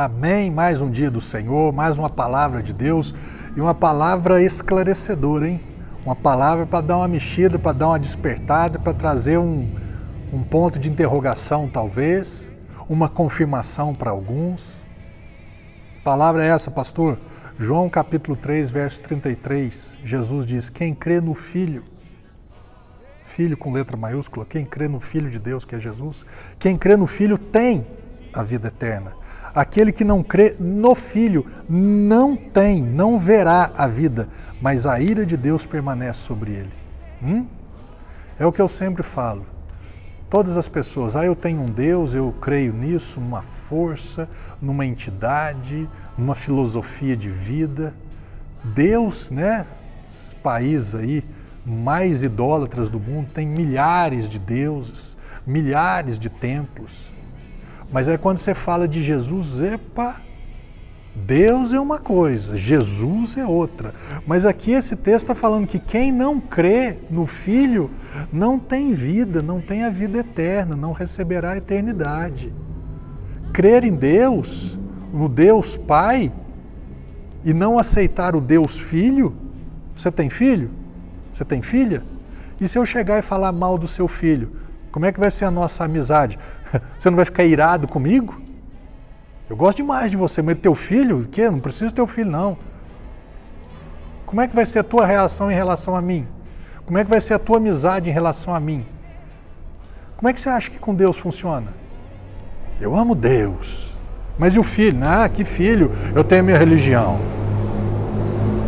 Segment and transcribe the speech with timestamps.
[0.00, 0.48] Amém.
[0.48, 3.12] Mais um dia do Senhor, mais uma palavra de Deus
[3.56, 5.60] e uma palavra esclarecedora, hein?
[6.06, 9.68] Uma palavra para dar uma mexida, para dar uma despertada, para trazer um,
[10.32, 12.48] um ponto de interrogação, talvez,
[12.88, 14.86] uma confirmação para alguns.
[16.04, 17.18] palavra é essa, pastor?
[17.58, 19.98] João capítulo 3, verso 33.
[20.04, 21.82] Jesus diz: Quem crê no Filho,
[23.20, 26.24] Filho com letra maiúscula, quem crê no Filho de Deus, que é Jesus,
[26.56, 27.84] quem crê no Filho tem
[28.32, 29.12] a vida eterna.
[29.58, 34.28] Aquele que não crê no Filho não tem, não verá a vida,
[34.62, 36.70] mas a ira de Deus permanece sobre ele.
[37.20, 37.44] Hum?
[38.38, 39.44] É o que eu sempre falo.
[40.30, 44.28] Todas as pessoas, ah, eu tenho um Deus, eu creio nisso, numa força,
[44.62, 47.92] numa entidade, numa filosofia de vida.
[48.62, 49.66] Deus, né?
[50.08, 51.24] Esse país aí
[51.66, 57.17] mais idólatras do mundo tem milhares de deuses, milhares de templos.
[57.90, 60.20] Mas é quando você fala de Jesus, epa,
[61.14, 63.94] Deus é uma coisa, Jesus é outra.
[64.26, 67.90] Mas aqui esse texto está falando que quem não crê no Filho
[68.32, 72.52] não tem vida, não tem a vida eterna, não receberá a eternidade.
[73.52, 74.78] Crer em Deus,
[75.12, 76.32] no Deus Pai,
[77.44, 79.34] e não aceitar o Deus Filho,
[79.94, 80.70] você tem filho?
[81.32, 82.04] Você tem filha?
[82.60, 84.52] E se eu chegar e falar mal do seu filho?
[84.98, 86.36] Como é que vai ser a nossa amizade?
[86.98, 88.42] Você não vai ficar irado comigo?
[89.48, 91.48] Eu gosto demais de você, mas teu filho, o quê?
[91.48, 92.58] Não preciso teu filho, não.
[94.26, 96.26] Como é que vai ser a tua reação em relação a mim?
[96.84, 98.84] Como é que vai ser a tua amizade em relação a mim?
[100.16, 101.72] Como é que você acha que com Deus funciona?
[102.80, 103.96] Eu amo Deus.
[104.36, 104.98] Mas e o filho?
[105.04, 105.92] Ah, que filho?
[106.12, 107.20] Eu tenho a minha religião.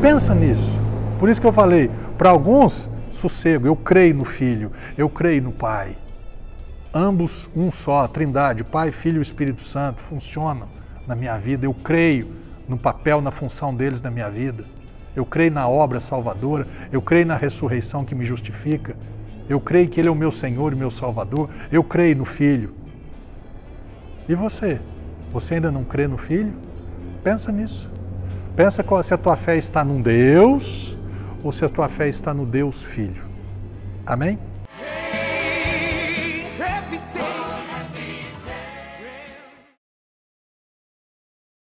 [0.00, 0.80] Pensa nisso.
[1.18, 5.50] Por isso que eu falei, para alguns, sossego, eu creio no Filho, eu creio no
[5.50, 5.96] Pai
[6.94, 10.68] ambos um só, a Trindade, Pai, Filho e Espírito Santo, funcionam
[11.06, 11.66] na minha vida.
[11.66, 12.34] Eu creio
[12.68, 14.64] no papel, na função deles na minha vida.
[15.14, 18.96] Eu creio na obra salvadora, eu creio na ressurreição que me justifica.
[19.48, 21.50] Eu creio que Ele é o meu Senhor e meu Salvador.
[21.70, 22.74] Eu creio no Filho.
[24.28, 24.80] E você?
[25.32, 26.54] Você ainda não crê no Filho?
[27.22, 27.90] Pensa nisso.
[28.56, 30.96] Pensa se a tua fé está num Deus
[31.42, 33.24] ou se a tua fé está no Deus Filho.
[34.06, 34.38] Amém?